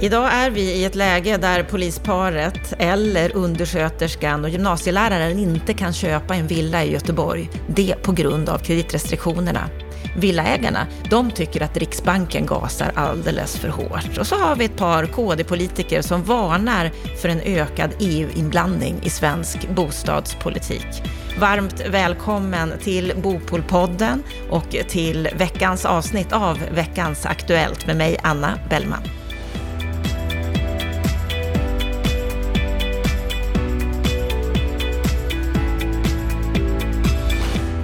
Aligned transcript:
Idag 0.00 0.32
är 0.32 0.50
vi 0.50 0.60
i 0.60 0.84
ett 0.84 0.94
läge 0.94 1.36
där 1.36 1.62
polisparet 1.62 2.74
eller 2.78 3.36
undersköterskan 3.36 4.44
och 4.44 4.50
gymnasieläraren 4.50 5.38
inte 5.38 5.74
kan 5.74 5.92
köpa 5.92 6.34
en 6.34 6.46
villa 6.46 6.84
i 6.84 6.92
Göteborg. 6.92 7.50
Det 7.66 7.94
på 8.02 8.12
grund 8.12 8.48
av 8.48 8.58
kreditrestriktionerna. 8.58 9.68
Villaägarna, 10.16 10.86
de 11.10 11.30
tycker 11.30 11.62
att 11.62 11.76
Riksbanken 11.76 12.46
gasar 12.46 12.92
alldeles 12.94 13.56
för 13.56 13.68
hårt. 13.68 14.18
Och 14.18 14.26
så 14.26 14.36
har 14.36 14.56
vi 14.56 14.64
ett 14.64 14.76
par 14.76 15.06
KD-politiker 15.06 16.02
som 16.02 16.22
varnar 16.22 16.90
för 17.22 17.28
en 17.28 17.40
ökad 17.40 17.90
EU-inblandning 18.00 19.00
i 19.02 19.10
svensk 19.10 19.68
bostadspolitik. 19.68 21.02
Varmt 21.40 21.82
välkommen 21.88 22.72
till 22.82 23.12
Bopolpodden 23.22 24.22
och 24.50 24.76
till 24.88 25.28
veckans 25.36 25.84
avsnitt 25.84 26.32
av 26.32 26.58
Veckans 26.74 27.26
Aktuellt 27.26 27.86
med 27.86 27.96
mig, 27.96 28.18
Anna 28.22 28.58
Bellman. 28.70 29.02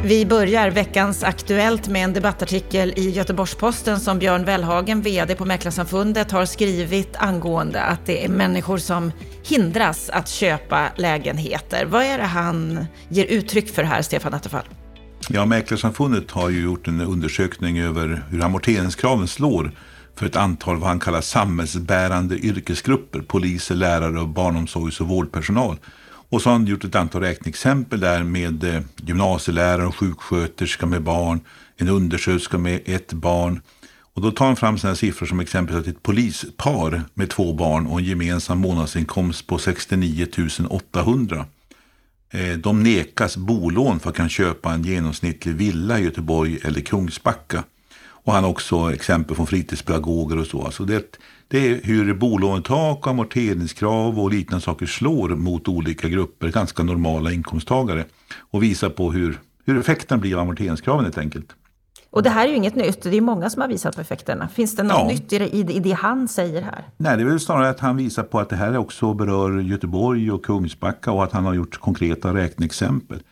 Vi 0.05 0.27
börjar 0.27 0.71
veckans 0.71 1.25
Aktuellt 1.25 1.89
med 1.89 2.05
en 2.05 2.13
debattartikel 2.13 2.93
i 2.97 3.11
Göteborgs-Posten 3.11 4.01
som 4.01 4.19
Björn 4.19 4.45
Wellhagen, 4.45 5.03
VD 5.03 5.35
på 5.35 5.45
Mäklarsamfundet, 5.45 6.31
har 6.31 6.45
skrivit 6.45 7.17
angående 7.17 7.83
att 7.83 8.07
det 8.07 8.25
är 8.25 8.29
människor 8.29 8.79
som 8.79 9.13
hindras 9.45 10.11
att 10.11 10.29
köpa 10.29 10.89
lägenheter. 10.97 11.85
Vad 11.87 12.05
är 12.05 12.19
det 12.19 12.25
han 12.25 12.87
ger 13.09 13.25
uttryck 13.25 13.75
för 13.75 13.83
här, 13.83 14.03
Stefan 14.03 14.35
Attefall? 14.35 14.65
Ja, 15.29 15.47
Mäklarsamfundet 15.47 16.31
har 16.31 16.51
ju 16.51 16.63
gjort 16.63 16.89
en 16.89 17.01
undersökning 17.01 17.79
över 17.79 18.25
hur 18.31 18.45
amorteringskraven 18.45 19.29
slår 19.29 19.73
för 20.17 20.27
ett 20.27 20.37
antal 20.37 20.77
vad 20.77 20.89
han 20.89 21.01
kallar 21.01 21.21
samhällsbärande 21.21 22.37
yrkesgrupper, 22.37 23.21
poliser, 23.21 23.75
lärare 23.75 24.21
och 24.21 24.29
barnomsorgs 24.29 25.01
och 25.01 25.09
vårdpersonal. 25.09 25.79
Och 26.31 26.43
så 26.43 26.49
har 26.49 26.53
han 26.53 26.67
gjort 26.67 26.85
ett 26.85 26.95
antal 26.95 27.23
räkneexempel 27.23 28.01
där 28.01 28.23
med 28.23 28.65
eh, 28.65 28.83
gymnasielärare 28.97 29.87
och 29.87 29.97
sjuksköterska 29.97 30.87
med 30.87 31.03
barn, 31.03 31.41
en 31.77 31.89
undersköterska 31.89 32.59
med 32.59 32.81
ett 32.85 33.13
barn. 33.13 33.61
Och 34.15 34.23
då 34.23 34.31
tar 34.31 34.47
han 34.47 34.57
fram 34.57 34.79
sådana 34.79 34.97
siffror 34.97 35.27
som 35.27 35.41
exempel 35.41 35.77
att 35.77 35.87
ett 35.87 36.03
polispar 36.03 37.03
med 37.15 37.31
två 37.31 37.53
barn 37.53 37.87
och 37.87 37.99
en 37.99 38.05
gemensam 38.05 38.59
månadsinkomst 38.59 39.47
på 39.47 39.59
69 39.59 40.27
800. 40.69 41.47
Eh, 42.31 42.53
de 42.53 42.83
nekas 42.83 43.37
bolån 43.37 44.01
för 44.01 44.11
att 44.11 44.17
kunna 44.17 44.29
köpa 44.29 44.73
en 44.73 44.83
genomsnittlig 44.83 45.55
villa 45.55 45.99
i 45.99 46.05
Göteborg 46.05 46.59
eller 46.65 46.81
Kungsbacka. 46.81 47.65
Och 48.25 48.33
han 48.33 48.45
har 48.45 48.51
också 48.51 48.93
exempel 48.93 49.37
från 49.37 49.47
fritidspedagoger 49.47 50.39
och 50.39 50.47
så. 50.47 50.65
Alltså 50.65 50.85
det, 50.85 51.19
det 51.49 51.69
är 51.69 51.81
hur 51.83 52.15
bolånetak, 52.15 53.07
amorteringskrav 53.07 54.21
och 54.21 54.31
liknande 54.31 54.65
saker 54.65 54.87
slår 54.87 55.29
mot 55.29 55.69
olika 55.69 56.09
grupper, 56.09 56.49
ganska 56.49 56.83
normala 56.83 57.33
inkomsttagare. 57.33 58.05
Och 58.51 58.63
visar 58.63 58.91
på 58.91 59.13
hur, 59.13 59.39
hur 59.67 59.79
effekten 59.79 60.21
blir 60.21 60.35
av 60.35 60.41
amorteringskraven 60.41 61.05
helt 61.05 61.19
enkelt. 61.19 61.47
Och 62.11 62.23
det 62.23 62.31
här 62.31 62.45
är 62.45 62.51
ju 62.51 62.57
inget 62.57 62.75
nytt, 62.75 63.03
det 63.03 63.17
är 63.17 63.21
många 63.21 63.51
som 63.51 63.63
har 63.63 63.69
visat 63.69 63.95
på 63.95 64.01
effekterna. 64.01 64.49
Finns 64.49 64.77
det 64.77 64.83
något 64.83 64.93
ja. 64.93 65.09
nytt 65.09 65.33
i 65.33 65.39
det, 65.39 65.49
i 65.57 65.81
det 65.81 65.93
han 65.93 66.29
säger 66.29 66.63
här? 66.63 66.85
Nej, 66.97 67.17
det 67.17 67.23
är 67.23 67.27
väl 67.27 67.41
snarare 67.41 67.69
att 67.69 67.81
han 67.81 67.97
visar 67.97 68.23
på 68.23 68.41
att 68.41 68.49
det 68.49 68.57
här 68.57 68.77
också 68.77 69.15
berör 69.15 69.61
Göteborg 69.61 70.33
och 70.33 70.45
Kungsbacka 70.45 71.13
och 71.13 71.25
att 71.25 71.33
han 71.33 71.45
har 71.45 71.55
gjort 71.55 71.81
konkreta 71.81 72.35
räkneexempel. 72.35 73.23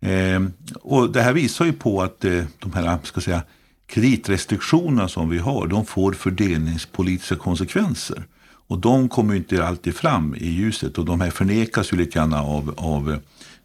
Eh, 0.00 0.42
och 0.82 1.12
det 1.12 1.22
här 1.22 1.32
visar 1.32 1.64
ju 1.64 1.72
på 1.72 2.02
att 2.02 2.24
eh, 2.24 2.44
de 2.58 2.72
här, 2.72 2.98
ska 3.02 3.20
säga, 3.20 3.42
kreditrestriktionerna 3.86 5.08
som 5.08 5.28
vi 5.28 5.38
har, 5.38 5.66
de 5.66 5.86
får 5.86 6.12
fördelningspolitiska 6.12 7.36
konsekvenser. 7.36 8.22
Och 8.68 8.78
de 8.78 9.08
kommer 9.08 9.34
inte 9.34 9.66
alltid 9.66 9.96
fram 9.96 10.34
i 10.34 10.48
ljuset 10.48 10.98
och 10.98 11.04
de 11.04 11.20
här 11.20 11.30
förnekas 11.30 11.92
ju 11.92 11.96
lite 11.96 12.18
grann 12.18 12.34
av, 12.34 12.74
av 12.76 13.10
eh, 13.10 13.18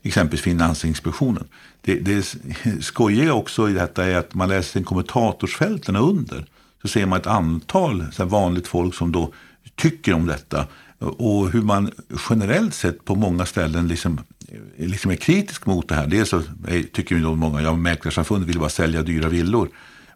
exempelvis 0.03 0.41
Finansinspektionen. 0.41 1.43
Det, 1.81 1.95
det 1.95 2.35
skojiga 2.79 3.33
också 3.33 3.69
i 3.69 3.73
detta 3.73 4.05
är 4.05 4.15
att 4.15 4.33
man 4.33 4.49
läser 4.49 4.83
kommentatorsfälten 4.83 5.95
under 5.95 6.45
så 6.81 6.87
ser 6.87 7.05
man 7.05 7.19
ett 7.19 7.27
antal 7.27 8.05
så 8.11 8.25
vanligt 8.25 8.67
folk 8.67 8.95
som 8.95 9.11
då 9.11 9.33
tycker 9.75 10.13
om 10.13 10.25
detta 10.25 10.67
och 10.99 11.51
hur 11.51 11.61
man 11.61 11.91
generellt 12.29 12.73
sett 12.73 13.05
på 13.05 13.15
många 13.15 13.45
ställen 13.45 13.87
liksom, 13.87 14.19
eh, 14.77 14.87
liksom 14.87 15.11
är 15.11 15.15
kritisk 15.15 15.65
mot 15.65 15.89
det 15.89 15.95
här. 15.95 16.07
Dels 16.07 16.29
så 16.29 16.41
eh, 16.67 16.83
tycker 16.93 17.15
ju 17.15 17.21
många, 17.21 17.61
ja 17.61 17.75
Mäklarsamfundet 17.75 18.49
vill 18.49 18.59
bara 18.59 18.69
sälja 18.69 19.01
dyra 19.01 19.29
villor. 19.29 19.69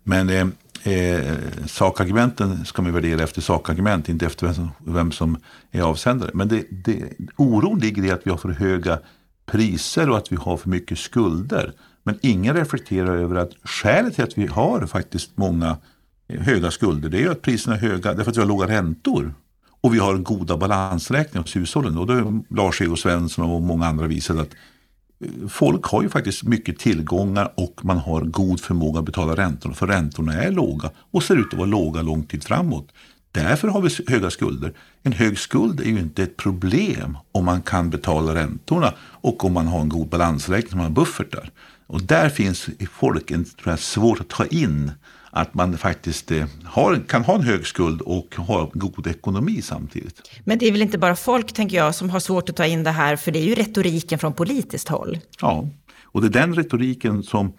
Men 0.07 0.29
eh, 0.29 0.47
eh, 0.93 1.35
sakargumenten 1.67 2.65
ska 2.65 2.81
man 2.81 2.93
värdera 2.93 3.23
efter 3.23 3.41
sakargument, 3.41 4.09
inte 4.09 4.25
efter 4.25 4.45
vem 4.47 4.55
som, 4.55 4.71
vem 4.85 5.11
som 5.11 5.37
är 5.71 5.81
avsändare. 5.81 6.31
Men 6.33 6.47
det, 6.47 6.65
det, 6.69 7.03
oron 7.35 7.79
ligger 7.79 8.05
i 8.05 8.11
att 8.11 8.21
vi 8.23 8.31
har 8.31 8.37
för 8.37 8.49
höga 8.49 8.99
priser 9.45 10.09
och 10.09 10.17
att 10.17 10.31
vi 10.31 10.35
har 10.35 10.57
för 10.57 10.69
mycket 10.69 10.99
skulder. 10.99 11.73
Men 12.03 12.19
ingen 12.21 12.55
reflekterar 12.55 13.17
över 13.17 13.35
att 13.35 13.51
skälet 13.63 14.15
till 14.15 14.23
att 14.23 14.37
vi 14.37 14.47
har 14.47 14.85
faktiskt 14.85 15.37
många 15.37 15.77
eh, 16.27 16.41
höga 16.41 16.71
skulder, 16.71 17.09
det 17.09 17.23
är 17.23 17.29
att 17.29 17.41
priserna 17.41 17.75
är 17.75 17.79
höga 17.79 18.13
därför 18.13 18.31
att 18.31 18.37
vi 18.37 18.41
har 18.41 18.47
låga 18.47 18.67
räntor. 18.67 19.33
Och 19.81 19.93
vi 19.93 19.99
har 19.99 20.17
goda 20.17 20.57
balansräkningar 20.57 21.41
hos 21.41 21.55
hushållen. 21.55 21.97
Och 21.97 22.07
då 22.07 22.13
har 22.13 22.43
Lars-Ego 22.49 22.95
Svensson 22.95 23.51
och 23.51 23.61
många 23.61 23.85
andra 23.87 24.07
visat 24.07 24.37
att 24.37 24.49
folk 25.49 25.85
har 25.85 26.01
ju 26.01 26.09
faktiskt 26.09 26.43
mycket 26.43 26.79
tillgångar 26.79 27.53
och 27.55 27.85
man 27.85 27.97
har 27.97 28.21
god 28.21 28.59
förmåga 28.59 28.99
att 28.99 29.05
betala 29.05 29.35
räntorna. 29.35 29.75
För 29.75 29.87
räntorna 29.87 30.33
är 30.33 30.51
låga 30.51 30.89
och 31.11 31.23
ser 31.23 31.35
ut 31.35 31.47
att 31.47 31.53
vara 31.53 31.65
låga 31.65 32.01
lång 32.01 32.23
tid 32.23 32.43
framåt. 32.43 32.87
Därför 33.31 33.67
har 33.67 33.81
vi 33.81 33.89
höga 34.07 34.29
skulder. 34.29 34.73
En 35.03 35.11
hög 35.11 35.39
skuld 35.39 35.79
är 35.79 35.85
ju 35.85 35.99
inte 35.99 36.23
ett 36.23 36.37
problem 36.37 37.17
om 37.31 37.45
man 37.45 37.61
kan 37.61 37.89
betala 37.89 38.35
räntorna 38.35 38.93
och 38.99 39.45
om 39.45 39.53
man 39.53 39.67
har 39.67 39.81
en 39.81 39.89
god 39.89 40.09
balansräkning, 40.09 40.73
om 40.73 40.77
man 40.77 40.85
har 40.85 40.95
buffertar. 40.95 41.51
Och 41.87 42.01
där 42.01 42.29
finns 42.29 42.69
i 42.69 42.85
folk 42.85 43.31
en, 43.31 43.45
tror 43.45 43.69
jag, 43.71 43.79
svårt 43.79 44.19
att 44.19 44.29
ta 44.29 44.45
in 44.45 44.91
att 45.35 45.53
man 45.53 45.77
faktiskt 45.77 46.31
eh, 46.31 46.45
har, 46.63 47.07
kan 47.07 47.23
ha 47.23 47.35
en 47.35 47.41
hög 47.41 47.67
skuld 47.67 48.01
och 48.01 48.35
ha 48.35 48.71
god 48.73 49.07
ekonomi 49.07 49.61
samtidigt. 49.61 50.21
Men 50.43 50.57
det 50.57 50.67
är 50.67 50.71
väl 50.71 50.81
inte 50.81 50.97
bara 50.97 51.15
folk, 51.15 51.53
tänker 51.53 51.77
jag, 51.77 51.95
som 51.95 52.09
har 52.09 52.19
svårt 52.19 52.49
att 52.49 52.55
ta 52.55 52.65
in 52.65 52.83
det 52.83 52.91
här, 52.91 53.15
för 53.15 53.31
det 53.31 53.39
är 53.39 53.43
ju 53.43 53.55
retoriken 53.55 54.19
från 54.19 54.33
politiskt 54.33 54.89
håll. 54.89 55.19
Ja, 55.41 55.67
och 56.03 56.21
det 56.21 56.27
är 56.27 56.41
den 56.41 56.55
retoriken 56.55 57.23
som 57.23 57.53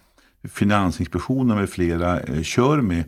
Finansinspektionen 0.49 1.57
med 1.57 1.69
flera 1.69 2.19
eh, 2.19 2.43
kör 2.43 2.81
med. 2.81 3.03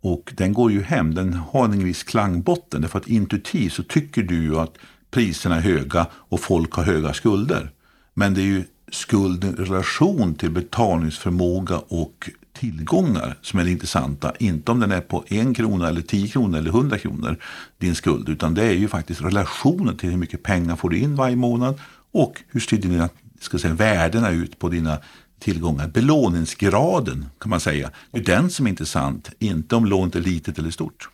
Och 0.00 0.32
den 0.36 0.52
går 0.52 0.72
ju 0.72 0.82
hem, 0.82 1.14
den 1.14 1.32
har 1.32 1.64
en 1.64 1.84
viss 1.84 2.02
klangbotten. 2.02 2.80
Därför 2.80 2.98
att 2.98 3.08
intuitivt 3.08 3.72
så 3.72 3.82
tycker 3.82 4.22
du 4.22 4.42
ju 4.42 4.56
att 4.56 4.78
priserna 5.10 5.56
är 5.56 5.60
höga 5.60 6.06
och 6.12 6.40
folk 6.40 6.72
har 6.72 6.84
höga 6.84 7.12
skulder. 7.12 7.70
Men 8.14 8.34
det 8.34 8.40
är 8.40 8.46
ju 8.46 8.64
skulden 8.90 9.54
i 9.58 9.64
relation 9.64 10.34
till 10.34 10.50
betalningsförmåga 10.50 11.78
och 11.78 12.30
tillgångar 12.62 13.36
som 13.40 13.60
är 13.60 13.64
det 13.64 13.70
intressanta. 13.70 14.32
Inte 14.38 14.72
om 14.72 14.80
den 14.80 14.92
är 14.92 15.00
på 15.00 15.24
en 15.28 15.54
krona 15.54 15.88
eller 15.88 16.02
tio 16.02 16.28
kronor 16.28 16.58
eller 16.58 16.70
hundra 16.70 16.98
kronor 16.98 17.36
din 17.78 17.94
skuld. 17.94 18.28
Utan 18.28 18.54
det 18.54 18.62
är 18.62 18.72
ju 18.72 18.88
faktiskt 18.88 19.22
relationen 19.22 19.96
till 19.96 20.10
hur 20.10 20.16
mycket 20.16 20.42
pengar 20.42 20.76
får 20.76 20.90
du 20.90 20.98
in 20.98 21.16
varje 21.16 21.36
månad 21.36 21.80
och 22.12 22.42
hur 22.48 22.60
ser 22.60 22.76
dina 22.76 23.08
ska 23.40 23.58
säga, 23.58 23.74
värdena 23.74 24.30
ut 24.30 24.58
på 24.58 24.68
dina 24.68 24.98
tillgångar. 25.40 25.88
Belåningsgraden 25.88 27.26
kan 27.40 27.50
man 27.50 27.60
säga. 27.60 27.90
Det 28.10 28.18
är 28.18 28.24
den 28.24 28.50
som 28.50 28.66
är 28.66 28.70
intressant. 28.70 29.30
Inte 29.38 29.76
om 29.76 29.86
lånet 29.86 30.14
är 30.14 30.20
litet 30.20 30.58
eller 30.58 30.70
stort. 30.70 31.08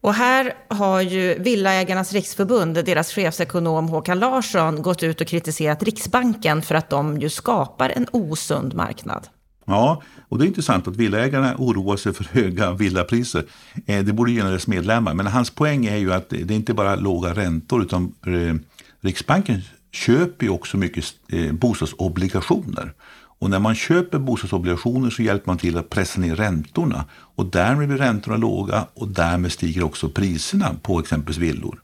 Och 0.00 0.14
här 0.14 0.54
har 0.68 1.00
ju 1.00 1.38
Villaägarnas 1.38 2.12
riksförbund, 2.12 2.74
deras 2.74 3.12
chefsekonom 3.12 3.88
Håkan 3.88 4.18
Larsson, 4.18 4.82
gått 4.82 5.02
ut 5.02 5.20
och 5.20 5.26
kritiserat 5.26 5.82
Riksbanken 5.82 6.62
för 6.62 6.74
att 6.74 6.90
de 6.90 7.18
ju 7.18 7.30
skapar 7.30 7.90
en 7.90 8.06
osund 8.12 8.74
marknad. 8.74 9.28
Ja, 9.68 10.02
och 10.28 10.38
det 10.38 10.44
är 10.44 10.46
intressant 10.46 10.88
att 10.88 10.96
villaägarna 10.96 11.54
oroar 11.58 11.96
sig 11.96 12.12
för 12.12 12.24
höga 12.24 12.72
villapriser. 12.72 13.44
Eh, 13.86 14.04
det 14.04 14.12
borde 14.12 14.32
gynna 14.32 14.48
deras 14.48 14.66
medlemmar. 14.66 15.14
Men 15.14 15.26
hans 15.26 15.50
poäng 15.50 15.86
är 15.86 15.96
ju 15.96 16.12
att 16.12 16.28
det 16.30 16.50
är 16.50 16.52
inte 16.52 16.74
bara 16.74 16.96
låga 16.96 17.34
räntor 17.34 17.82
utan 17.82 18.14
eh, 18.26 18.54
Riksbanken 19.00 19.60
köper 19.92 20.46
ju 20.46 20.50
också 20.50 20.76
mycket 20.76 21.04
eh, 21.28 21.52
bostadsobligationer. 21.52 22.92
Och 23.40 23.50
när 23.50 23.58
man 23.58 23.74
köper 23.74 24.18
bostadsobligationer 24.18 25.10
så 25.10 25.22
hjälper 25.22 25.46
man 25.46 25.58
till 25.58 25.78
att 25.78 25.90
pressa 25.90 26.20
ner 26.20 26.36
räntorna. 26.36 27.04
Och 27.10 27.46
därmed 27.46 27.88
blir 27.88 27.98
räntorna 27.98 28.36
låga 28.36 28.86
och 28.94 29.08
därmed 29.08 29.52
stiger 29.52 29.82
också 29.82 30.08
priserna 30.08 30.74
på 30.82 30.98
exempelvis 30.98 31.38
villor. 31.38 31.80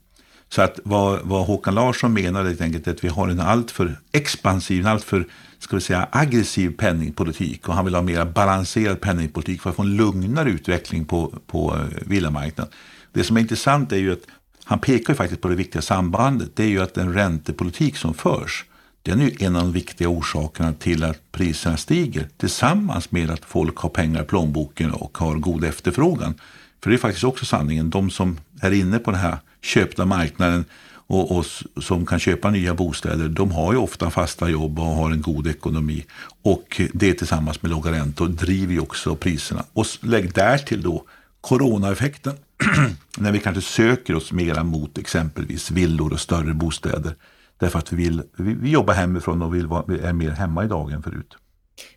Så 0.54 0.62
att 0.62 0.80
vad, 0.84 1.20
vad 1.22 1.46
Håkan 1.46 1.74
Larsson 1.74 2.12
menar 2.12 2.44
är 2.44 2.62
enkelt 2.62 2.88
att 2.88 3.04
vi 3.04 3.08
har 3.08 3.28
en 3.28 3.40
alltför 3.40 3.96
expansiv, 4.12 4.80
en 4.80 4.86
alltför 4.86 5.26
ska 5.58 5.76
vi 5.76 5.82
säga, 5.82 6.08
aggressiv 6.12 6.76
penningpolitik 6.76 7.68
och 7.68 7.74
han 7.74 7.84
vill 7.84 7.94
ha 7.94 8.02
mer 8.02 8.24
balanserad 8.24 9.00
penningpolitik 9.00 9.62
för 9.62 9.70
att 9.70 9.76
få 9.76 9.82
en 9.82 9.96
lugnare 9.96 10.50
utveckling 10.50 11.04
på, 11.04 11.38
på 11.46 11.74
eh, 11.74 12.06
villamarknaden. 12.06 12.72
Det 13.12 13.24
som 13.24 13.36
är 13.36 13.40
intressant 13.40 13.92
är 13.92 13.96
ju 13.96 14.12
att 14.12 14.22
han 14.64 14.78
pekar 14.78 15.12
ju 15.12 15.16
faktiskt 15.16 15.40
på 15.40 15.48
det 15.48 15.54
viktiga 15.54 15.82
sambandet. 15.82 16.56
Det 16.56 16.62
är 16.62 16.68
ju 16.68 16.82
att 16.82 16.94
den 16.94 17.14
räntepolitik 17.14 17.96
som 17.96 18.14
förs 18.14 18.64
den 19.02 19.20
är 19.20 19.24
ju 19.24 19.46
en 19.46 19.56
av 19.56 19.62
de 19.62 19.72
viktiga 19.72 20.08
orsakerna 20.08 20.72
till 20.72 21.04
att 21.04 21.32
priserna 21.32 21.76
stiger 21.76 22.28
tillsammans 22.36 23.12
med 23.12 23.30
att 23.30 23.44
folk 23.44 23.76
har 23.76 23.88
pengar 23.88 24.22
i 24.22 24.26
plånboken 24.26 24.90
och 24.90 25.18
har 25.18 25.34
god 25.34 25.64
efterfrågan. 25.64 26.34
För 26.82 26.90
det 26.90 26.96
är 26.96 26.98
faktiskt 26.98 27.24
också 27.24 27.44
sanningen. 27.44 27.90
De 27.90 28.10
som 28.10 28.38
är 28.60 28.70
inne 28.70 28.98
på 28.98 29.10
den 29.10 29.20
här 29.20 29.38
köpta 29.64 30.04
marknaden 30.04 30.64
och, 31.06 31.38
och, 31.38 31.44
som 31.82 32.06
kan 32.06 32.18
köpa 32.18 32.50
nya 32.50 32.74
bostäder, 32.74 33.28
de 33.28 33.52
har 33.52 33.72
ju 33.72 33.78
ofta 33.78 34.10
fasta 34.10 34.48
jobb 34.48 34.78
och 34.78 34.84
har 34.84 35.10
en 35.10 35.22
god 35.22 35.46
ekonomi. 35.46 36.04
Och 36.42 36.80
det 36.92 37.14
tillsammans 37.14 37.62
med 37.62 37.70
låga 37.70 37.92
räntor 37.92 38.28
driver 38.28 38.72
ju 38.72 38.80
också 38.80 39.16
priserna. 39.16 39.64
Och 39.72 39.86
lägg 40.00 40.32
därtill 40.32 40.82
då 40.82 41.04
coronaeffekten, 41.40 42.32
när 43.18 43.32
vi 43.32 43.40
kanske 43.40 43.62
söker 43.62 44.14
oss 44.14 44.32
mera 44.32 44.64
mot 44.64 44.98
exempelvis 44.98 45.70
villor 45.70 46.12
och 46.12 46.20
större 46.20 46.54
bostäder. 46.54 47.14
Därför 47.58 47.78
att 47.78 47.92
vi, 47.92 47.96
vill, 47.96 48.22
vi, 48.36 48.54
vi 48.54 48.70
jobbar 48.70 48.94
hemifrån 48.94 49.42
och 49.42 49.54
vill 49.54 49.66
vara, 49.66 49.84
vi 49.88 49.98
är 49.98 50.12
mer 50.12 50.30
hemma 50.30 50.64
idag 50.64 50.92
än 50.92 51.02
förut. 51.02 51.36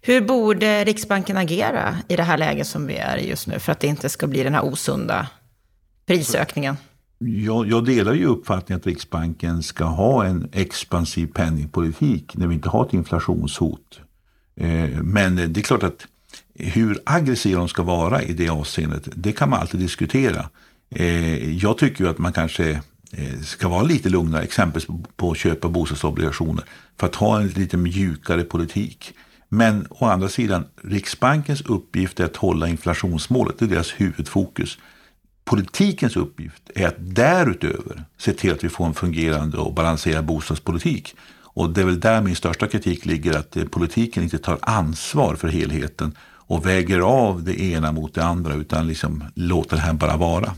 Hur 0.02 0.22
borde 0.22 0.84
Riksbanken 0.84 1.38
agera 1.38 1.98
i 2.08 2.16
det 2.16 2.24
här 2.24 2.38
läget 2.38 2.68
som 2.68 2.88
vi 2.88 2.96
är 2.96 3.18
i 3.18 3.30
just 3.30 3.48
nu 3.48 3.60
för 3.60 3.72
att 3.72 3.80
det 3.80 3.88
inte 3.88 4.10
ska 4.10 4.28
bli 4.28 4.44
den 4.44 4.54
här 4.54 4.66
osunda 4.66 5.28
prisökningen? 6.06 6.78
Jag, 7.19 7.68
jag, 7.68 7.86
delar 7.86 8.14
ju 8.14 8.25
uppfattningen 8.25 8.80
att 8.80 8.88
Riksbanken 8.88 9.64
ska 9.64 9.84
ha 9.84 10.25
en 10.25 10.50
expansiv 10.52 11.28
penningpolitik 11.28 12.38
när 12.38 12.48
vi 12.48 12.56
inte 12.56 12.69
har 12.69 12.86
ett 12.86 12.94
inflationshot. 12.94 14.00
Eh, 14.56 14.90
men 15.02 15.36
det 15.36 15.60
är 15.60 15.62
klart 15.62 15.84
att 15.84 16.08
hur 16.56 17.00
aggressiva 17.06 17.60
de 17.60 17.69
ska 17.69 17.84
vara 17.84 18.22
i 18.22 18.34
det 18.34 18.50
avseendet, 18.50 19.10
det 19.16 19.31
kan 19.31 19.50
man 19.50 19.60
alltid 19.60 19.80
diskutera. 19.80 20.50
Eh, 20.90 21.56
jag 21.58 21.78
tycker 21.78 22.04
ju 22.04 22.10
att 22.10 22.18
man 22.18 22.34
kanske 22.34 22.69
eh, 23.12 23.40
ska 23.44 23.68
vara 23.68 23.84
lite 23.84 24.10
lugnare, 24.10 24.44
exempelvis 24.44 24.88
på 25.16 25.31
att 25.31 25.38
köpa 25.38 25.70
bostadsobligationer, 25.70 26.63
för 27.00 27.08
att 27.08 27.16
ha 27.16 27.42
en 27.42 27.48
lite 27.48 27.78
mjukare 27.78 28.44
politik. 28.44 29.13
Men 29.50 29.88
å 29.90 30.06
andra 30.06 30.30
sidan, 30.30 30.66
Riksbankens 30.84 31.62
uppgift 31.62 32.20
är 32.20 32.25
att 32.25 32.36
hålla 32.36 32.68
inflationsmålet, 32.68 33.60
det 33.60 33.66
är 33.66 33.70
deras 33.70 33.92
huvudfokus. 33.92 34.78
Politikens 35.48 36.16
uppgift 36.16 36.72
är 36.76 36.88
att 36.88 36.96
därutöver 36.98 38.04
se 38.18 38.34
till 38.34 38.54
att 38.54 38.64
vi 38.64 38.70
får 38.70 38.86
en 38.86 38.94
fungerande 38.94 39.58
och 39.58 39.74
balanserad 39.74 40.26
bostadspolitik. 40.26 41.16
Och 41.44 41.70
det 41.70 41.82
är 41.82 41.86
väl 41.86 42.00
där 42.00 42.22
min 42.22 42.36
största 42.36 42.68
kritik 42.68 43.06
ligger, 43.06 43.38
att 43.38 43.72
politiken 43.72 44.24
inte 44.24 44.38
tar 44.38 44.58
ansvar 44.62 45.36
för 45.36 45.48
helheten 45.48 46.16
och 46.22 46.66
väger 46.66 47.00
av 47.00 47.44
det 47.44 47.62
ena 47.62 47.92
mot 47.92 48.14
det 48.14 48.24
andra, 48.24 48.54
utan 48.54 48.88
liksom 48.88 49.24
låter 49.36 49.76
det 49.76 49.82
här 49.82 49.94
bara 49.94 50.18
vara. 50.18 50.54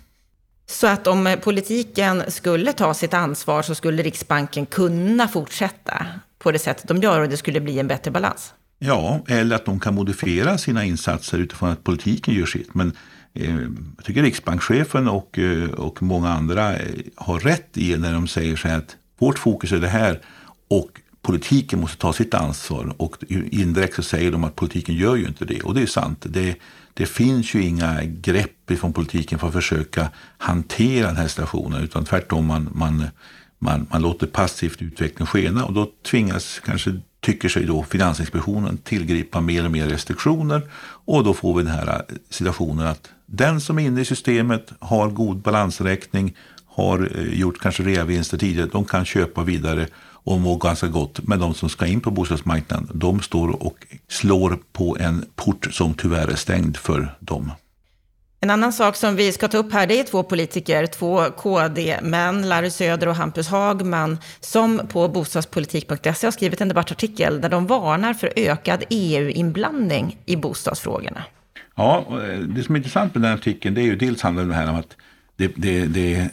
Så 0.65 0.87
att 0.87 1.07
om 1.07 1.35
politiken 1.43 2.23
skulle 2.27 2.73
ta 2.73 2.93
sitt 2.93 3.13
ansvar 3.13 3.61
så 3.61 3.75
skulle 3.75 4.03
Riksbanken 4.03 4.65
kunna 4.65 5.27
fortsätta 5.27 6.05
på 6.39 6.51
det 6.51 6.59
sättet 6.59 6.87
de 6.87 6.97
gör 6.97 7.21
och 7.21 7.29
det 7.29 7.37
skulle 7.37 7.59
bli 7.59 7.79
en 7.79 7.87
bättre 7.87 8.11
balans? 8.11 8.53
Ja, 8.79 9.19
eller 9.27 9.55
att 9.55 9.65
de 9.65 9.79
kan 9.79 9.95
modifiera 9.95 10.57
sina 10.57 10.85
insatser 10.85 11.37
utifrån 11.37 11.69
att 11.69 11.83
politiken 11.83 12.33
gör 12.33 12.45
sitt. 12.45 12.73
Men 12.73 12.87
eh, 12.87 12.93
Eh, 13.39 13.59
jag 13.97 14.05
tycker 14.05 14.23
riksbankschefen 14.23 15.07
och, 15.07 15.39
eh, 15.39 15.69
och 15.69 16.03
många 16.03 16.29
andra 16.29 16.75
eh, 16.75 16.87
har 17.15 17.39
rätt 17.39 17.77
i 17.77 17.97
när 17.97 18.13
de 18.13 18.27
säger 18.27 18.55
så 18.55 18.67
här 18.67 18.77
att 18.77 18.95
vårt 19.19 19.39
fokus 19.39 19.71
är 19.71 19.79
det 19.79 19.87
här 19.87 20.21
och 20.67 20.89
politiken 21.21 21.79
måste 21.79 21.97
ta 21.97 22.13
sitt 22.13 22.33
ansvar. 22.33 22.93
Och 22.97 23.15
indirekt 23.29 23.95
så 23.95 24.03
säger 24.03 24.31
de 24.31 24.43
att 24.43 24.55
politiken 24.55 24.95
gör 24.95 25.15
ju 25.15 25.27
inte 25.27 25.45
det. 25.45 25.61
Och 25.61 25.73
det 25.73 25.81
är 25.81 25.85
sant. 25.85 26.25
Det, 26.29 26.55
det 26.93 27.05
finns 27.05 27.53
ju 27.53 27.63
inga 27.63 28.03
grepp 28.03 28.71
ifrån 28.71 28.93
politiken 28.93 29.39
för 29.39 29.47
att 29.47 29.53
försöka 29.53 30.09
hantera 30.37 31.07
den 31.07 31.15
här 31.15 31.27
situationen. 31.27 31.83
Utan 31.83 32.05
tvärtom, 32.05 32.45
man, 32.45 32.69
man, 32.73 33.05
man, 33.59 33.87
man 33.91 34.01
låter 34.01 34.27
passivt 34.27 34.81
utvecklingen 34.81 35.27
skena. 35.27 35.65
Och 35.65 35.73
då 35.73 35.91
tvingas 36.03 36.61
kanske 36.65 36.99
tycker 37.19 37.49
sig 37.49 37.65
då 37.65 37.83
Finansinspektionen 37.83 38.77
tillgripa 38.77 39.41
mer 39.41 39.65
och 39.65 39.71
mer 39.71 39.87
restriktioner 39.87 40.61
och 41.05 41.23
då 41.23 41.33
får 41.33 41.57
vi 41.57 41.63
den 41.63 41.73
här 41.73 42.05
situationen 42.29 42.87
att 42.87 43.09
den 43.31 43.61
som 43.61 43.79
är 43.79 43.83
inne 43.83 44.01
i 44.01 44.05
systemet 44.05 44.73
har 44.79 45.09
god 45.09 45.37
balansräkning, 45.37 46.35
har 46.65 47.11
eh, 47.15 47.39
gjort 47.39 47.59
kanske 47.59 47.83
reavinster 47.83 48.37
tidigare, 48.37 48.69
de 48.71 48.85
kan 48.85 49.05
köpa 49.05 49.43
vidare 49.43 49.87
och 50.23 50.39
må 50.39 50.55
ganska 50.55 50.87
gott. 50.87 51.19
Men 51.23 51.39
de 51.39 51.53
som 51.53 51.69
ska 51.69 51.85
in 51.85 52.01
på 52.01 52.11
bostadsmarknaden, 52.11 52.89
de 52.93 53.21
står 53.21 53.63
och 53.63 53.77
slår 54.07 54.59
på 54.71 54.97
en 54.99 55.25
port 55.35 55.67
som 55.71 55.93
tyvärr 55.93 56.27
är 56.27 56.35
stängd 56.35 56.77
för 56.77 57.15
dem. 57.19 57.51
En 58.41 58.49
annan 58.49 58.73
sak 58.73 58.95
som 58.95 59.15
vi 59.15 59.31
ska 59.31 59.47
ta 59.47 59.57
upp 59.57 59.73
här, 59.73 59.87
det 59.87 59.99
är 59.99 60.03
två 60.03 60.23
politiker, 60.23 60.85
två 60.85 61.25
KD-män, 61.37 62.49
Larry 62.49 62.69
Söder 62.69 63.07
och 63.07 63.15
Hampus 63.15 63.47
Hagman, 63.47 64.17
som 64.39 64.81
på 64.87 65.07
bostadspolitik.se 65.07 66.27
har 66.27 66.31
skrivit 66.31 66.61
en 66.61 66.67
debattartikel 66.67 67.41
där 67.41 67.49
de 67.49 67.67
varnar 67.67 68.13
för 68.13 68.33
ökad 68.35 68.83
EU-inblandning 68.89 70.17
i 70.25 70.35
bostadsfrågorna. 70.35 71.23
Ja, 71.79 72.05
eh, 72.11 72.39
det 72.39 72.63
som 72.63 72.75
är 72.75 72.79
intressant 72.79 73.15
med 73.15 73.21
den 73.21 73.33
artikeln, 73.33 73.75
det 73.75 73.81
är 73.81 73.85
ju 73.85 73.95
dels 73.95 74.21
handlar 74.21 74.45
det 74.45 74.53
här 74.53 74.69
om 74.69 74.75
att 74.75 74.95
det, 75.35 75.51
det, 75.55 75.85
det, 75.85 76.29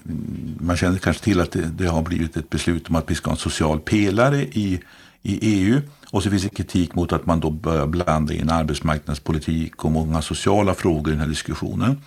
man 0.60 0.76
känner 0.76 0.98
kanske 0.98 1.24
till 1.24 1.40
att 1.40 1.52
det, 1.52 1.70
det, 1.78 1.86
har 1.86 2.02
blivit 2.02 2.36
ett 2.36 2.50
beslut 2.50 2.88
om 2.88 2.96
att 2.96 3.10
vi 3.10 3.14
ska 3.14 3.30
ha 3.30 3.32
en 3.32 3.38
social 3.38 3.80
pelare 3.80 4.42
i, 4.42 4.80
i 5.22 5.38
EU. 5.42 5.80
Och 6.10 6.22
så 6.22 6.30
finns 6.30 6.42
det 6.42 6.48
kritik 6.48 6.94
mot 6.94 7.12
att 7.12 7.26
man 7.26 7.40
då 7.40 7.50
börjar 7.50 7.86
blanda 7.86 8.34
in 8.34 8.50
arbetsmarknadspolitik 8.50 9.84
och 9.84 9.92
många 9.92 10.22
sociala 10.22 10.74
frågor 10.74 11.08
i 11.08 11.10
den 11.10 11.20
här 11.20 11.28
diskussionen. 11.28 12.02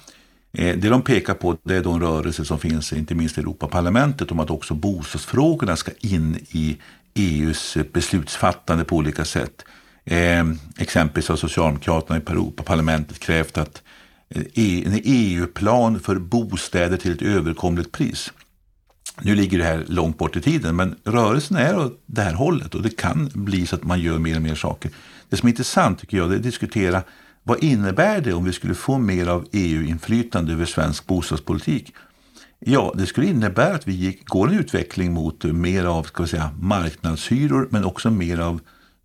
Eh, 0.54 0.78
det 0.78 0.90
de 0.90 1.02
pekar 1.02 1.34
på 1.34 1.58
det 1.64 1.76
är 1.76 1.84
då 1.84 1.92
en 1.92 2.02
rörelse 2.02 2.46
som 2.46 2.60
finns 2.60 2.94
inte 2.94 3.16
minst 3.16 3.38
i 3.38 3.42
Europaparlamentet 3.42 4.32
om 4.32 4.40
att 4.40 4.50
också 4.50 4.74
bostadsfrågorna 4.74 5.76
ska 5.76 5.92
in 6.00 6.46
i 6.50 6.78
EUs 7.14 7.78
beslutsfattande 7.94 8.84
på 8.84 8.96
olika 8.96 9.26
sätt. 9.26 9.66
Eh, 10.10 10.46
exempelvis 10.78 11.30
har 11.30 11.36
Socialdemokraterna 11.36 12.20
i 12.20 12.22
Europaparlamentet 12.32 13.20
krävt 13.20 13.58
att 13.58 13.82
eh, 14.30 14.42
e- 14.54 14.84
en 14.86 15.02
EU-plan 15.04 16.00
för 16.00 16.16
bostäder 16.16 16.98
till 16.98 17.12
ett 17.12 17.22
överkomligt 17.22 17.92
pris. 17.92 18.32
Nu 19.22 19.36
ligger 19.36 19.58
det 19.58 19.64
här 19.64 19.84
långt 19.88 20.18
bort 20.18 20.36
i 20.36 20.42
tiden, 20.42 20.76
men 20.76 20.96
rörelsen 21.04 21.58
är 21.58 21.78
åt 21.78 22.04
det 22.06 22.22
här 22.22 22.34
hållet 22.34 22.76
och 22.76 22.82
det 22.82 22.98
kan 22.98 23.30
bli 23.34 23.66
så 23.66 23.76
att 23.76 23.84
man 23.84 24.02
gör 24.02 24.18
mer 24.18 24.36
och 24.36 24.42
mer 24.42 24.56
saker. 24.56 24.92
Det 25.30 25.38
som 25.38 25.48
är 25.48 25.52
intressant 25.52 26.00
tycker 26.00 26.18
jag, 26.18 26.32
är 26.32 26.36
att 26.36 26.44
diskutera 26.44 27.04
vad 27.44 27.64
innebär 27.64 28.22
det 28.22 28.34
om 28.34 28.46
vi 28.46 28.54
skulle 28.54 28.76
få 28.76 28.98
mer 28.98 29.28
av 29.28 29.48
EU-inflytande 29.52 30.54
över 30.54 30.66
svensk 30.66 31.08
bostadspolitik? 31.08 31.94
Ja, 32.60 32.94
det 32.98 33.06
skulle 33.06 33.28
innebära 33.28 33.76
att 33.76 33.88
vi 33.88 33.94
gick, 33.94 34.26
går 34.26 34.48
en 34.48 34.60
utveckling 34.60 35.14
mot 35.14 35.44
mer 35.44 35.86
av 35.86 36.04
ska 36.04 36.24
vi 36.24 36.30
säga, 36.30 36.52
marknadshyror 36.60 37.68
men 37.72 37.86
också 37.86 38.12
mer 38.12 38.40
av 38.40 38.60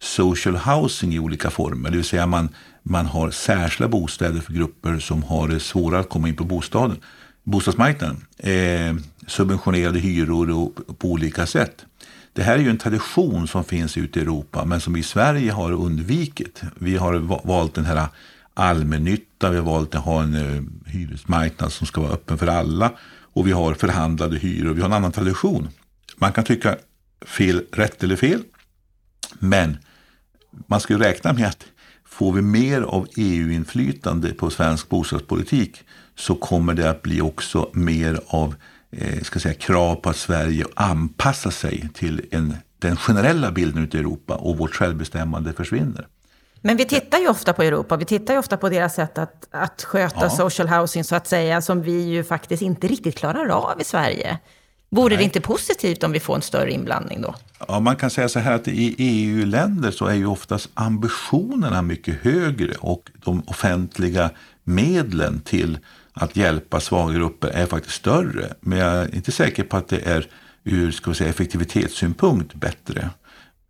social 0.05 0.57
housing 0.57 1.15
i 1.15 1.19
olika 1.19 1.51
former. 1.51 1.91
Det 1.91 1.97
vill 1.97 2.05
säga 2.05 2.27
man, 2.27 2.49
man 2.83 3.07
har 3.07 3.31
särskilda 3.31 3.89
bostäder 3.89 4.41
för 4.41 4.53
grupper 4.53 4.99
som 4.99 5.23
har 5.23 5.49
det 5.49 5.61
svårare 5.61 6.01
att 6.01 6.09
komma 6.09 6.29
in 6.29 6.37
på 6.37 6.45
bostaden 6.45 6.97
bostadsmarknaden. 7.45 8.27
Eh, 8.39 8.95
subventionerade 9.27 9.99
hyror 9.99 10.51
och, 10.51 10.99
på 10.99 11.09
olika 11.09 11.47
sätt. 11.47 11.85
Det 12.33 12.43
här 12.43 12.55
är 12.55 12.59
ju 12.59 12.71
en 12.71 12.79
tradition 12.79 13.49
som 13.49 13.65
finns 13.65 13.97
ute 13.97 14.19
i 14.19 14.23
Europa 14.23 14.65
men 14.65 14.81
som 14.81 14.93
vi 14.93 15.01
i 15.01 15.03
Sverige 15.03 15.53
har 15.53 15.73
undvikit. 15.73 16.63
Vi 16.79 16.97
har 16.97 17.15
valt 17.47 17.75
den 17.75 17.85
här 17.85 18.07
allmännytta, 18.55 19.51
vi 19.51 19.57
har 19.57 19.65
valt 19.65 19.95
att 19.95 20.05
ha 20.05 20.23
en 20.23 20.35
uh, 20.35 20.63
hyresmarknad 20.87 21.73
som 21.73 21.87
ska 21.87 22.01
vara 22.01 22.13
öppen 22.13 22.39
för 22.39 22.47
alla 22.47 22.93
och 23.33 23.47
vi 23.47 23.53
har 23.53 23.75
förhandlade 23.75 24.37
hyror. 24.37 24.75
Vi 24.75 24.81
har 24.81 24.89
en 24.89 24.93
annan 24.93 25.13
tradition. 25.13 25.69
Man 26.17 26.33
kan 26.33 26.45
tycka 26.45 26.77
fel, 27.27 27.63
rätt 27.73 28.05
eller 28.05 28.17
fel, 28.17 28.43
men 29.39 29.79
man 30.67 30.81
ska 30.81 30.93
ju 30.93 30.99
räkna 30.99 31.33
med 31.33 31.47
att 31.47 31.65
får 32.05 32.33
vi 32.33 32.43
mer 32.43 32.81
av 32.81 33.07
EU-inflytande 33.17 34.33
på 34.33 34.51
svensk 34.51 34.89
bostadspolik 34.89 35.83
så 36.17 36.35
kommer 36.35 36.75
det 36.75 36.91
att 36.91 37.03
bli 37.03 37.21
också 37.21 37.71
mer 37.73 38.21
av 38.27 38.55
eh, 38.91 39.23
ska 39.23 39.41
säga, 39.41 39.55
krav 39.55 39.95
på 39.95 40.11
att 40.11 40.17
Sverige 40.17 40.65
anpassar 40.75 41.51
sig 41.51 41.89
till 41.95 42.27
en, 42.31 42.57
den 42.79 42.97
generella 42.97 43.51
bilden 43.51 43.85
ute 43.85 43.97
i 43.97 44.01
Europa 44.01 44.35
och 44.35 44.59
vårt 44.59 44.75
självbestämmande 44.75 45.53
försvinner. 45.53 46.07
Men 46.61 46.77
vi 46.77 46.85
tittar 46.85 47.19
ju 47.19 47.29
ofta 47.29 47.53
på 47.53 47.63
Europa, 47.63 47.97
vi 47.97 48.05
tittar 48.05 48.35
ju 48.35 48.41
ofta 48.41 48.57
på 48.57 48.69
deras 48.69 48.95
sätt 48.95 49.19
att, 49.19 49.49
att 49.51 49.83
sköta 49.83 50.21
ja. 50.21 50.31
social 50.31 50.69
housing 50.69 51.05
så 51.05 51.17
att 51.17 51.27
säga, 51.27 51.63
som 51.63 51.83
vi 51.83 52.03
ju 52.03 52.25
faktiskt 52.25 52.63
inte 52.63 52.87
riktigt 52.87 53.17
klarar 53.17 53.49
av 53.49 53.81
i 53.81 53.85
Sverige. 53.85 54.39
Vore 54.95 55.09
Nej. 55.09 55.17
det 55.19 55.25
inte 55.25 55.41
positivt 55.41 56.05
om 56.05 56.13
vi 56.13 56.21
får 56.21 56.35
en 56.35 56.43
större 56.43 56.73
inblandning 56.73 57.23
då? 57.23 57.35
Ja, 57.69 57.81
man 57.81 57.97
kan 57.97 58.11
säga 58.11 58.29
så 58.29 58.39
här 58.39 58.55
att 58.55 58.69
i 58.69 58.95
EU-länder 58.99 59.91
så 59.91 60.07
är 60.07 60.15
ju 60.15 60.27
oftast 60.27 60.71
ambitionerna 60.75 61.83
mycket 61.83 62.15
högre 62.23 62.75
och 62.81 63.11
de 63.25 63.43
offentliga 63.47 64.31
medlen 64.65 65.41
till 65.41 65.79
att 66.13 66.37
hjälpa 66.37 66.81
svaga 66.81 67.15
grupper 67.15 67.49
är 67.49 67.67
faktiskt 67.67 67.95
större. 67.95 68.55
Men 68.61 68.79
jag 68.79 68.93
är 68.95 69.15
inte 69.15 69.33
säker 69.33 69.63
på 69.65 69.77
att 69.77 69.89
det 69.89 70.07
är 70.07 70.27
ur 70.65 70.91
ska 70.91 71.15
säga, 71.15 71.31
effektivitetssynpunkt 71.31 72.55
bättre. 72.55 73.11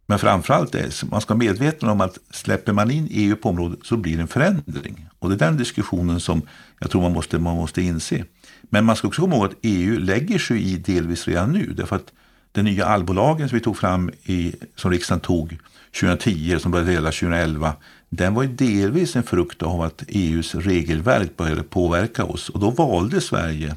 Men 0.07 0.19
framförallt 0.19 0.75
är 0.75 1.11
man 1.11 1.21
ska 1.21 1.35
vara 1.35 1.45
medveten 1.45 1.89
om 1.89 2.01
att 2.01 2.19
släpper 2.31 2.73
man 2.73 2.91
in 2.91 3.09
EU 3.11 3.37
på 3.37 3.49
området 3.49 3.79
så 3.83 3.97
blir 3.97 4.17
det 4.17 4.23
en 4.23 4.29
förändring. 4.29 5.09
Och 5.19 5.29
det 5.29 5.35
är 5.35 5.39
den 5.39 5.57
diskussionen 5.57 6.21
som 6.21 6.43
jag 6.79 6.91
tror 6.91 7.03
man 7.03 7.13
måste, 7.13 7.39
man 7.39 7.57
måste 7.57 7.83
inse. 7.83 8.25
Men 8.63 8.85
man 8.85 8.97
ska 8.97 9.09
också 9.09 9.23
komma 9.23 9.37
ihåg 9.37 9.45
att 9.45 9.57
EU 9.63 9.99
lägger 9.99 10.39
sig 10.39 10.63
i 10.63 10.77
delvis 10.77 11.29
redan 11.29 11.53
nu. 11.53 11.73
Därför 11.77 11.97
att 11.97 12.13
den 12.53 12.65
nya 12.65 12.87
allbolagen 12.87 13.49
som 13.49 13.59
vi 13.59 13.65
tog 13.65 13.77
fram 13.77 14.11
i, 14.23 14.55
som 14.77 14.91
riksdagen 14.91 15.21
tog 15.21 15.59
2010, 16.01 16.59
som 16.59 16.71
började 16.71 16.93
gälla 16.93 17.11
2011, 17.11 17.73
den 18.09 18.35
var 18.35 18.43
ju 18.43 18.49
delvis 18.49 19.17
en 19.17 19.23
frukt 19.23 19.63
av 19.63 19.83
att 19.83 20.05
EUs 20.09 20.55
regelverk 20.55 21.37
började 21.37 21.63
påverka 21.63 22.25
oss 22.25 22.49
och 22.49 22.61
då 22.61 22.71
valde 22.71 23.21
Sverige, 23.21 23.77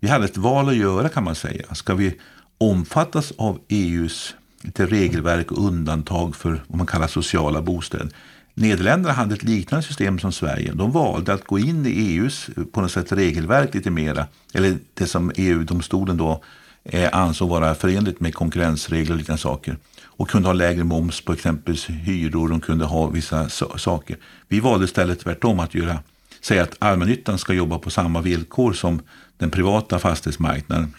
vi 0.00 0.08
hade 0.08 0.24
ett 0.24 0.36
val 0.36 0.68
att 0.68 0.76
göra 0.76 1.08
kan 1.08 1.24
man 1.24 1.34
säga. 1.34 1.74
Ska 1.74 1.94
vi 1.94 2.14
omfattas 2.58 3.32
av 3.36 3.58
EUs 3.68 4.34
lite 4.64 4.86
regelverk 4.86 5.52
och 5.52 5.66
undantag 5.66 6.36
för 6.36 6.62
vad 6.66 6.78
man 6.78 6.86
kallar 6.86 7.06
sociala 7.06 7.62
bostäder? 7.62 8.08
Nederländerna 8.54 9.14
hade 9.14 9.34
ett 9.34 9.42
liknande 9.42 9.86
system 9.86 10.18
som 10.18 10.32
Sverige. 10.32 10.72
De 10.74 10.92
valde 10.92 11.32
att 11.32 11.44
gå 11.44 11.58
in 11.58 11.86
i 11.86 11.90
EUs 11.90 12.50
eh, 12.56 12.64
på 12.64 12.80
något 12.80 12.92
sätt 12.92 13.12
regelverk 13.12 13.74
lite 13.74 13.90
mera, 13.90 14.26
eller 14.54 14.78
det 14.94 15.06
som 15.06 15.32
EU-domstolen 15.36 16.16
då 16.16 16.42
eh, 16.84 17.08
ansåg 17.12 17.48
vara 17.48 17.74
förenligt 17.74 18.20
med 18.20 18.34
konkurrensregler 18.34 19.12
och 19.12 19.18
liknande 19.18 19.42
saker 19.42 19.76
och 20.16 20.28
kunde 20.28 20.48
ha 20.48 20.52
lägre 20.52 20.84
moms 20.84 21.20
på 21.20 21.32
exempelvis 21.32 21.88
hyror. 21.88 22.48
De 22.48 22.60
kunde 22.60 22.84
ha 22.84 23.06
vissa 23.06 23.48
so 23.48 23.78
saker. 23.78 24.16
Vi 24.48 24.60
valde 24.60 24.84
istället 24.84 25.20
tvärtom 25.20 25.60
att 25.60 25.74
göra, 25.74 25.98
säga 26.40 26.62
att 26.62 26.76
allmännyttan 26.78 27.38
ska 27.38 27.52
jobba 27.52 27.78
på 27.78 27.90
samma 27.90 28.20
villkor 28.20 28.72
som 28.72 29.02
den 29.36 29.50
privata 29.50 29.98
fastighetsmarknaden. 29.98 30.94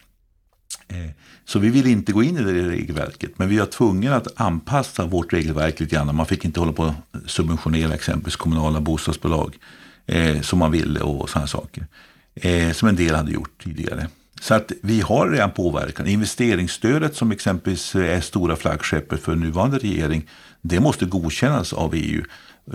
Eh, 0.87 1.11
så 1.45 1.59
vi 1.59 1.69
vill 1.69 1.87
inte 1.87 2.11
gå 2.11 2.23
in 2.23 2.37
i 2.37 2.43
det 2.43 2.69
regelverket, 2.69 3.31
men 3.39 3.49
vi 3.49 3.57
var 3.57 3.65
tvungna 3.65 4.15
att 4.15 4.27
anpassa 4.35 5.05
vårt 5.05 5.33
regelverk 5.33 5.79
lite 5.79 5.95
grann. 5.95 6.15
Man 6.15 6.25
fick 6.25 6.45
inte 6.45 6.59
hålla 6.59 6.73
på 6.73 6.83
att 6.83 6.95
subventionera 7.25 7.93
exempelvis 7.93 8.35
kommunala 8.35 8.81
bostadsbolag 8.81 9.57
eh, 10.05 10.41
som 10.41 10.59
man 10.59 10.71
ville 10.71 10.99
och 10.99 11.29
sådana 11.29 11.47
saker. 11.47 11.87
Eh, 12.35 12.71
som 12.71 12.87
en 12.87 12.95
del 12.95 13.15
hade 13.15 13.31
gjort 13.31 13.63
tidigare. 13.63 14.07
Så 14.41 14.53
att 14.53 14.71
vi 14.83 15.01
har 15.01 15.29
redan 15.29 15.51
påverkan. 15.51 16.07
Investeringsstödet 16.07 17.15
som 17.15 17.31
exempelvis 17.31 17.95
är 17.95 18.21
stora 18.21 18.55
flaggskeppet 18.55 19.21
för 19.21 19.35
nuvarande 19.35 19.77
regering, 19.77 20.29
det 20.61 20.79
måste 20.79 21.05
godkännas 21.05 21.73
av 21.73 21.93
EU 21.95 22.23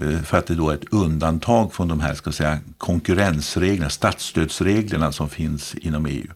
eh, 0.03 0.23
för 0.23 0.39
att 0.39 0.47
det 0.47 0.55
då 0.55 0.71
är 0.71 0.75
ett 0.75 0.93
undantag 0.93 1.75
från 1.75 1.89
de 1.89 2.01
här 2.01 2.15
ska 2.15 2.33
säga, 2.33 2.59
konkurrensreglerna, 2.79 3.91
statsstödsreglerna 3.91 5.13
som 5.13 5.29
finns 5.29 5.75
inom 5.75 6.07
EU. 6.07 6.27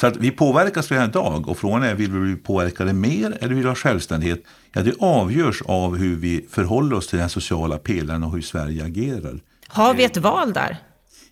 Så 0.00 0.06
att 0.06 0.16
vi 0.16 0.30
påverkas 0.30 0.90
redan 0.90 1.08
idag 1.08 1.48
och 1.48 1.58
frågan 1.58 1.82
är, 1.82 1.94
vill 1.94 2.12
vi 2.12 2.20
bli 2.20 2.36
påverkade 2.36 2.92
mer 2.92 3.38
eller 3.40 3.54
vill 3.54 3.62
vi 3.62 3.68
ha 3.68 3.74
självständighet? 3.74 4.42
Ja, 4.72 4.82
det 4.82 4.94
avgörs 4.98 5.62
av 5.62 5.96
hur 5.96 6.16
vi 6.16 6.46
förhåller 6.50 6.96
oss 6.96 7.06
till 7.06 7.18
den 7.18 7.28
sociala 7.28 7.78
pelaren 7.78 8.24
och 8.24 8.32
hur 8.32 8.42
Sverige 8.42 8.84
agerar. 8.84 9.40
Har 9.66 9.94
vi 9.94 10.04
ett 10.04 10.16
val 10.16 10.52
där? 10.52 10.76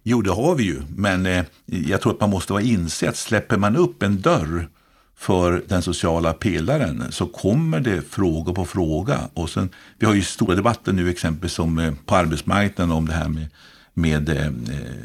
Jo, 0.02 0.22
det 0.22 0.30
har 0.30 0.54
vi 0.54 0.64
ju, 0.64 0.82
men 0.96 1.26
eh, 1.26 1.44
jag 1.66 2.00
tror 2.00 2.12
att 2.12 2.20
man 2.20 2.30
måste 2.30 2.52
vara 2.52 2.62
inse 2.62 3.08
att 3.08 3.16
släpper 3.16 3.56
man 3.56 3.76
upp 3.76 4.02
en 4.02 4.20
dörr 4.20 4.68
för 5.16 5.64
den 5.68 5.82
sociala 5.82 6.32
pelaren 6.32 7.04
så 7.10 7.26
kommer 7.26 7.80
det 7.80 8.02
fråga 8.10 8.52
på 8.52 8.64
fråga. 8.64 9.20
Och 9.34 9.50
sen, 9.50 9.68
vi 9.98 10.06
har 10.06 10.14
ju 10.14 10.22
stora 10.22 10.54
debatter 10.54 10.92
nu 10.92 11.10
exempelvis 11.10 11.52
som, 11.52 11.78
eh, 11.78 11.94
på 12.06 12.16
arbetsmarknaden 12.16 12.92
om 12.92 13.08
det 13.08 13.14
här 13.14 13.28
med, 13.28 13.46
med 13.98 14.28
eh, 14.28 14.46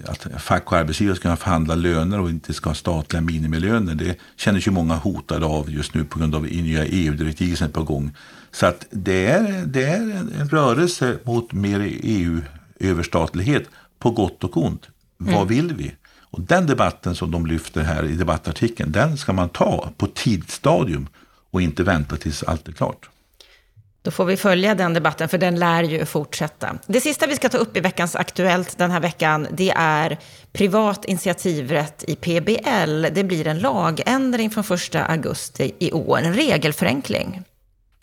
att 0.05 0.27
fack 0.41 0.71
och 0.71 0.77
arbetsgivare 0.77 1.15
ska 1.15 1.35
förhandla 1.35 1.75
löner 1.75 2.19
och 2.19 2.29
inte 2.29 2.53
ska 2.53 2.69
ha 2.69 2.75
statliga 2.75 3.21
minimilöner. 3.21 3.95
Det 3.95 4.17
känner 4.35 4.59
sig 4.59 4.73
många 4.73 4.95
hotade 4.95 5.45
av 5.45 5.71
just 5.71 5.93
nu 5.93 6.03
på 6.03 6.19
grund 6.19 6.35
av 6.35 6.43
nya 6.43 6.85
EU-direktiv 6.85 7.55
som 7.55 7.67
är 7.67 7.71
på 7.71 7.83
gång. 7.83 8.11
Så 8.51 8.65
att 8.65 8.85
det 8.89 9.25
är, 9.25 9.65
det 9.65 9.83
är 9.83 10.01
en 10.39 10.49
rörelse 10.49 11.17
mot 11.23 11.53
mer 11.53 11.79
EU-överstatlighet 12.03 13.63
på 13.99 14.11
gott 14.11 14.43
och 14.43 14.57
ont. 14.57 14.87
Mm. 15.21 15.33
Vad 15.33 15.47
vill 15.47 15.73
vi? 15.73 15.91
Och 16.19 16.41
den 16.41 16.67
debatten 16.67 17.15
som 17.15 17.31
de 17.31 17.45
lyfter 17.45 17.83
här 17.83 18.05
i 18.05 18.15
debattartikeln, 18.15 18.91
den 18.91 19.17
ska 19.17 19.33
man 19.33 19.49
ta 19.49 19.89
på 19.97 20.07
tidigt 20.07 20.51
stadium 20.51 21.07
och 21.51 21.61
inte 21.61 21.83
vänta 21.83 22.17
tills 22.17 22.43
allt 22.43 22.67
är 22.67 22.71
klart. 22.71 23.09
Då 24.03 24.11
får 24.11 24.25
vi 24.25 24.37
följa 24.37 24.75
den 24.75 24.93
debatten, 24.93 25.29
för 25.29 25.37
den 25.37 25.59
lär 25.59 25.83
ju 25.83 26.05
fortsätta. 26.05 26.77
Det 26.87 27.01
sista 27.01 27.27
vi 27.27 27.35
ska 27.35 27.49
ta 27.49 27.57
upp 27.57 27.77
i 27.77 27.79
veckans 27.79 28.15
Aktuellt 28.15 28.77
den 28.77 28.91
här 28.91 28.99
veckan, 28.99 29.47
det 29.51 29.71
är 29.75 30.19
privat 30.51 31.05
initiativrätt 31.05 32.03
i 32.07 32.15
PBL. 32.15 33.05
Det 33.15 33.23
blir 33.23 33.47
en 33.47 33.59
lagändring 33.59 34.49
från 34.49 34.63
1 34.63 34.95
augusti 34.95 35.75
i 35.79 35.91
år, 35.91 36.19
en 36.19 36.33
regelförenkling. 36.33 37.41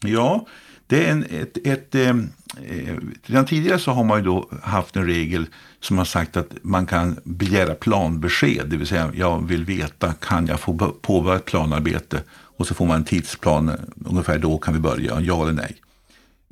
Ja, 0.00 0.46
det 0.86 1.06
är 1.06 1.12
en, 1.12 1.24
ett, 1.24 1.66
ett, 1.66 1.94
eh, 1.94 2.14
redan 3.22 3.46
tidigare 3.46 3.78
så 3.78 3.90
har 3.90 4.04
man 4.04 4.18
ju 4.18 4.24
då 4.24 4.48
haft 4.62 4.96
en 4.96 5.06
regel 5.06 5.46
som 5.80 5.98
har 5.98 6.04
sagt 6.04 6.36
att 6.36 6.50
man 6.62 6.86
kan 6.86 7.20
begära 7.24 7.74
planbesked. 7.74 8.66
Det 8.66 8.76
vill 8.76 8.86
säga 8.86 9.12
jag 9.14 9.48
vill 9.48 9.64
veta, 9.64 10.12
kan 10.12 10.46
jag 10.46 10.60
få 10.60 10.92
påbörja 11.02 11.36
ett 11.36 11.44
planarbete? 11.44 12.22
Och 12.30 12.66
så 12.66 12.74
får 12.74 12.86
man 12.86 12.96
en 12.96 13.04
tidsplan, 13.04 13.68
eh, 13.68 13.74
ungefär 14.04 14.38
då 14.38 14.58
kan 14.58 14.74
vi 14.74 14.80
börja, 14.80 15.20
ja 15.20 15.42
eller 15.42 15.52
nej. 15.52 15.76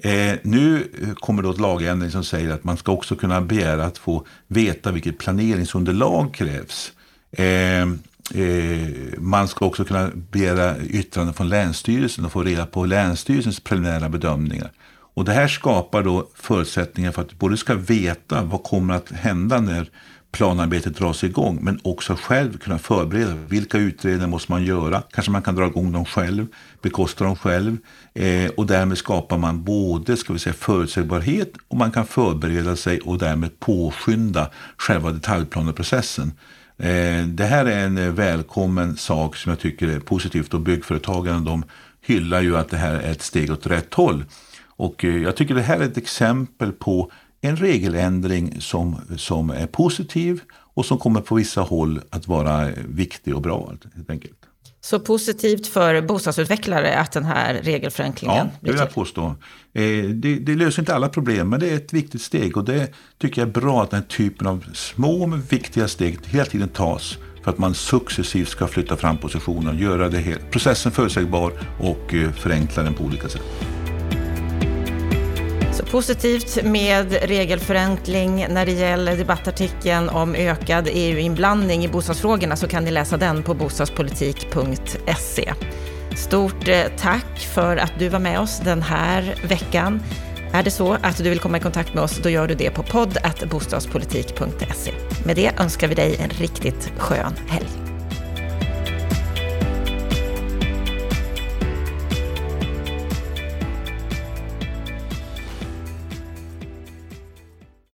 Eh, 0.02 0.34
nu 0.42 0.88
kommer 1.14 1.42
då 1.42 1.50
ett 1.50 1.60
lagändring 1.60 2.10
som 2.10 2.24
säger 2.24 2.50
att 2.50 2.64
man 2.64 2.76
ska 2.76 2.92
också 2.92 3.16
kunna 3.16 3.40
begära 3.40 3.84
att 3.84 3.98
få 3.98 4.26
veta 4.46 4.92
vilket 4.92 5.18
planeringsunderlag 5.18 6.34
krävs. 6.34 6.92
Eh, 7.32 7.86
Eh, 8.34 8.88
man 9.18 9.48
ska 9.48 9.66
också 9.66 9.84
kunna 9.84 10.10
begära 10.30 10.78
yttrande 10.78 11.32
från 11.32 11.48
Länsstyrelsen 11.48 12.24
och 12.24 12.32
få 12.32 12.42
reda 12.42 12.66
på 12.66 12.84
Länsstyrelsens 12.84 13.60
preliminära 13.60 14.08
bedömningar. 14.08 14.72
Och 15.14 15.24
det 15.24 15.32
här 15.32 15.48
skapar 15.48 16.02
då 16.02 16.28
förutsättningar 16.34 17.12
för 17.12 17.22
att 17.22 17.28
du 17.28 17.36
både 17.36 17.56
ska 17.56 17.74
veta 17.74 18.42
vad 18.42 18.62
kommer 18.62 18.94
att 18.94 19.10
hända 19.10 19.60
när 19.60 19.90
planarbetet 20.32 20.96
dras 20.96 21.24
igång 21.24 21.58
men 21.62 21.80
också 21.82 22.14
själv 22.14 22.58
kunna 22.58 22.78
förbereda. 22.78 23.34
Vilka 23.48 23.78
utredningar 23.78 24.26
måste 24.26 24.52
man 24.52 24.64
göra? 24.64 25.02
Kanske 25.10 25.32
man 25.32 25.42
kan 25.42 25.54
dra 25.54 25.66
igång 25.66 25.92
dem 25.92 26.04
själv, 26.04 26.46
bekosta 26.82 27.24
dem 27.24 27.36
själv 27.36 27.76
eh, 28.14 28.50
och 28.56 28.66
därmed 28.66 28.98
skapar 28.98 29.38
man 29.38 29.64
både 29.64 30.16
ska 30.16 30.32
vi 30.32 30.38
säga, 30.38 30.54
förutsägbarhet 30.54 31.52
och 31.68 31.76
man 31.76 31.90
kan 31.90 32.06
förbereda 32.06 32.76
sig 32.76 33.00
och 33.00 33.18
därmed 33.18 33.60
påskynda 33.60 34.50
själva 34.76 35.10
detaljplaneprocessen. 35.10 36.32
Eh, 36.78 37.26
det 37.26 37.44
här 37.44 37.66
är 37.66 37.84
en 37.84 37.98
eh, 37.98 38.10
välkommen 38.10 38.96
sak 38.96 39.36
som 39.36 39.50
jag 39.50 39.58
tycker 39.58 39.88
är 39.88 40.00
positivt 40.00 40.54
och 40.54 40.60
byggföretagen 40.60 41.44
de 41.44 41.64
hyllar 42.00 42.40
ju 42.40 42.56
att 42.56 42.70
det 42.70 42.76
här 42.76 42.94
är 42.94 43.10
ett 43.10 43.22
steg 43.22 43.52
åt 43.52 43.66
rätt 43.66 43.94
håll. 43.94 44.24
Och 44.78 45.04
eh, 45.04 45.16
jag 45.16 45.36
tycker 45.36 45.54
det 45.54 45.62
här 45.62 45.80
är 45.80 45.84
ett 45.84 45.96
exempel 45.96 46.72
på 46.72 47.10
en 47.40 47.56
regeländring 47.56 48.60
som, 48.60 49.00
som 49.16 49.50
är 49.50 49.66
positiv 49.66 50.40
och 50.74 50.86
som 50.86 50.98
kommer 50.98 51.20
på 51.20 51.34
vissa 51.34 51.60
håll 51.60 52.00
att 52.10 52.28
vara 52.28 52.68
viktig 52.88 53.36
och 53.36 53.42
bra 53.42 53.72
helt 53.94 54.10
enkelt. 54.10 54.38
Så 54.80 55.00
positivt 55.00 55.66
för 55.66 56.02
bostadsutvecklare 56.02 56.96
att 56.98 57.12
den 57.12 57.24
här 57.24 57.54
regelförenklingen 57.54 58.36
Ja, 58.36 58.50
det 58.60 58.70
vill 58.70 58.80
jag 58.80 58.94
påstå. 58.94 59.34
Eh, 59.72 60.04
det, 60.04 60.38
det, 60.38 60.54
löser 60.54 60.82
inte 60.82 60.94
alla 60.94 61.08
problem, 61.08 61.48
men 61.48 61.60
det 61.60 61.70
är 61.70 61.76
ett 61.76 61.92
viktigt 61.92 62.22
steg. 62.22 62.56
Och 62.56 62.64
det 62.64 62.92
tycker 63.18 63.40
jag 63.40 63.48
är 63.48 63.52
bra 63.52 63.82
att 63.82 63.90
den 63.90 64.00
här 64.00 64.08
typen 64.08 64.46
av 64.46 64.64
små 64.74 65.26
men 65.26 65.42
viktiga 65.42 65.88
steg 65.88 66.18
hela 66.26 66.44
tiden 66.44 66.68
tas 66.68 67.18
för 67.42 67.50
att 67.50 67.58
man 67.58 67.74
successivt 67.74 68.48
ska 68.48 68.66
flytta 68.66 68.96
fram 68.96 69.18
positionen, 69.18 69.78
göra 69.78 70.08
det 70.08 70.18
helt, 70.18 70.50
processen 70.50 70.92
förutsägbar 70.92 71.52
och 71.80 72.14
eh, 72.14 72.32
förenkla 72.32 72.82
den 72.82 72.94
på 72.94 73.04
olika 73.04 73.28
sätt. 73.28 73.77
Positivt 75.90 76.64
med 76.64 77.12
regelförenkling 77.12 78.46
när 78.50 78.66
det 78.66 78.72
gäller 78.72 79.16
debattartikeln 79.16 80.08
om 80.08 80.34
ökad 80.34 80.88
EU-inblandning 80.90 81.84
i 81.84 81.88
bostadsfrågorna 81.88 82.56
så 82.56 82.68
kan 82.68 82.84
ni 82.84 82.90
läsa 82.90 83.16
den 83.16 83.42
på 83.42 83.54
bostadspolitik.se. 83.54 85.54
Stort 86.16 86.68
eh, 86.68 86.82
tack 86.98 87.38
för 87.54 87.76
att 87.76 87.92
du 87.98 88.08
var 88.08 88.18
med 88.18 88.40
oss 88.40 88.60
den 88.64 88.82
här 88.82 89.34
veckan. 89.48 90.02
Är 90.52 90.62
det 90.62 90.70
så 90.70 90.96
att 91.02 91.16
du 91.16 91.30
vill 91.30 91.40
komma 91.40 91.56
i 91.56 91.60
kontakt 91.60 91.94
med 91.94 92.04
oss, 92.04 92.20
då 92.22 92.28
gör 92.28 92.48
du 92.48 92.54
det 92.54 92.70
på 92.70 92.82
podd 92.82 93.18
bostadspolitik.se. 93.50 94.92
Med 95.24 95.36
det 95.36 95.60
önskar 95.60 95.88
vi 95.88 95.94
dig 95.94 96.16
en 96.16 96.30
riktigt 96.30 96.92
skön 96.98 97.32
helg. 97.48 97.87